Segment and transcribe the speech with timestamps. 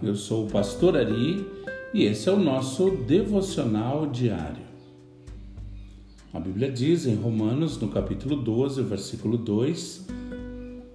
[0.00, 1.44] eu sou o pastor Ari
[1.92, 4.62] e esse é o nosso devocional diário.
[6.32, 10.06] A Bíblia diz em Romanos, no capítulo 12, versículo 2: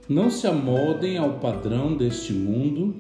[0.08, 2.96] Não se amoldem ao padrão deste mundo,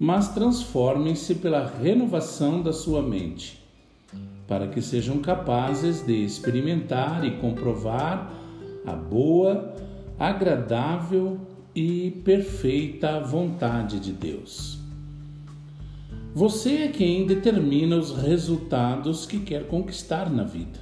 [0.00, 3.62] mas transformem-se pela renovação da sua mente,
[4.48, 8.32] para que sejam capazes de experimentar e comprovar
[8.86, 9.74] a boa,
[10.18, 11.38] agradável
[11.74, 14.78] e perfeita vontade de Deus.
[16.32, 20.78] Você é quem determina os resultados que quer conquistar na vida,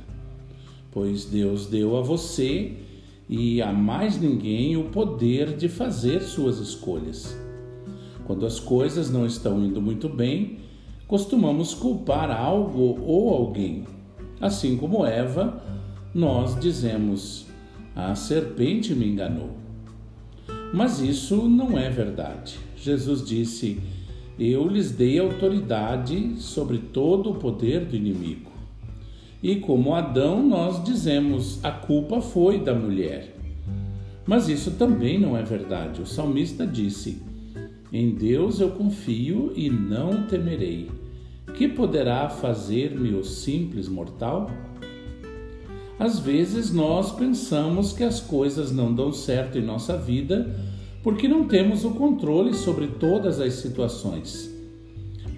[0.90, 2.72] pois Deus deu a você
[3.28, 7.34] e a mais ninguém o poder de fazer suas escolhas.
[8.26, 10.58] Quando as coisas não estão indo muito bem,
[11.06, 13.84] costumamos culpar algo ou alguém.
[14.40, 15.62] Assim como Eva,
[16.14, 17.46] nós dizemos:
[17.96, 19.61] a serpente me enganou.
[20.72, 22.58] Mas isso não é verdade.
[22.76, 23.78] Jesus disse:
[24.38, 28.50] Eu lhes dei autoridade sobre todo o poder do inimigo.
[29.42, 33.36] E como Adão, nós dizemos: a culpa foi da mulher.
[34.26, 36.00] Mas isso também não é verdade.
[36.00, 37.20] O salmista disse:
[37.92, 40.88] Em Deus eu confio e não temerei.
[41.54, 44.50] Que poderá fazer-me o simples mortal?
[46.02, 50.52] Às vezes nós pensamos que as coisas não dão certo em nossa vida
[51.00, 54.52] porque não temos o controle sobre todas as situações.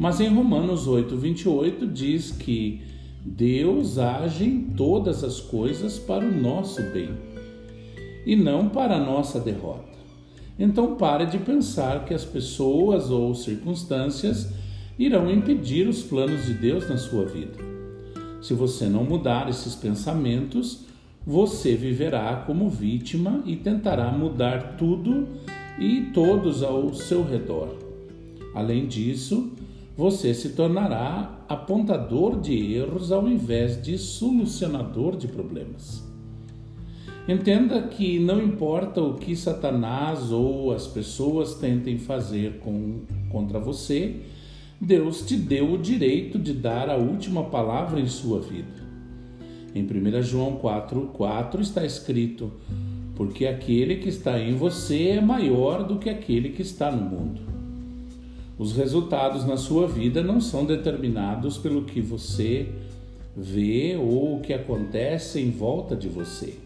[0.01, 2.81] Mas em Romanos 8, 28 diz que
[3.23, 7.11] Deus age em todas as coisas para o nosso bem
[8.25, 9.99] e não para a nossa derrota.
[10.59, 14.49] Então pare de pensar que as pessoas ou circunstâncias
[14.99, 17.74] irão impedir os planos de Deus na sua vida.
[18.45, 20.85] Se você não mudar esses pensamentos,
[21.27, 25.27] você viverá como vítima e tentará mudar tudo
[25.79, 27.75] e todos ao seu redor.
[28.55, 29.51] Além disso,
[29.97, 36.07] você se tornará apontador de erros ao invés de solucionador de problemas.
[37.27, 44.21] Entenda que não importa o que Satanás ou as pessoas tentem fazer com, contra você,
[44.85, 48.85] Deus te deu o direito de dar a última palavra em sua vida.
[49.75, 52.53] Em 1 João 4, 4 está escrito:
[53.17, 57.41] Porque aquele que está em você é maior do que aquele que está no mundo.
[58.59, 62.69] Os resultados na sua vida não são determinados pelo que você
[63.35, 66.59] vê ou o que acontece em volta de você,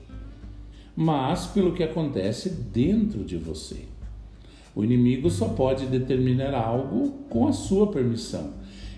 [0.95, 3.87] mas pelo que acontece dentro de você.
[4.79, 8.53] O inimigo só pode determinar algo com a sua permissão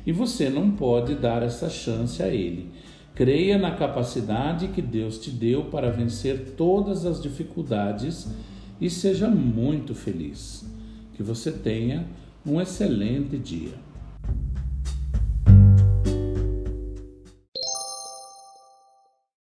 [0.07, 2.69] e você não pode dar essa chance a ele.
[3.15, 8.29] Creia na capacidade que Deus te deu para vencer todas as dificuldades
[8.79, 10.71] e seja muito feliz.
[11.15, 12.07] Que você tenha
[12.45, 13.73] um excelente dia.